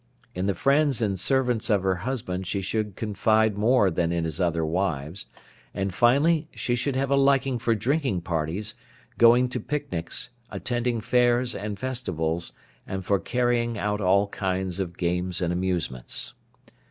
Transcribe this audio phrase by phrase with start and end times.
[0.33, 4.41] In the friends and servants of her husband she should confide more than in his
[4.41, 5.27] other wives,
[5.75, 8.73] and finally she should have a liking for drinking parties,
[9.19, 12.51] going to picnics, attending fairs and festivals,
[12.87, 16.33] and for carrying out all kinds of games and amusements.